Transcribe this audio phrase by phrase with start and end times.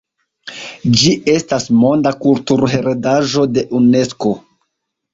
[1.01, 4.39] Ĝi estas Monda Kulturheredaĵo de Unesko.